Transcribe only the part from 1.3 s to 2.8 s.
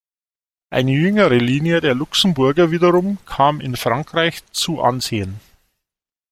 Linie der Luxemburger